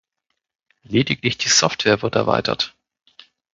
[0.81, 2.75] Lediglich die Software wird erweitert.